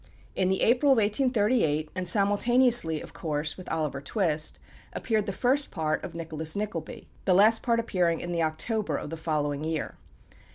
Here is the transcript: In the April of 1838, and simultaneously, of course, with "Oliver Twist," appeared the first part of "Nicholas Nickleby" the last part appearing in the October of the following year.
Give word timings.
In 0.35 0.47
the 0.47 0.61
April 0.63 0.91
of 0.93 0.97
1838, 0.97 1.91
and 1.93 2.07
simultaneously, 2.07 3.01
of 3.01 3.13
course, 3.13 3.55
with 3.55 3.69
"Oliver 3.71 4.01
Twist," 4.01 4.57
appeared 4.93 5.27
the 5.27 5.31
first 5.31 5.69
part 5.69 6.03
of 6.03 6.15
"Nicholas 6.15 6.55
Nickleby" 6.55 7.07
the 7.25 7.35
last 7.35 7.61
part 7.61 7.79
appearing 7.79 8.19
in 8.19 8.31
the 8.31 8.41
October 8.41 8.97
of 8.97 9.11
the 9.11 9.15
following 9.15 9.63
year. 9.63 9.97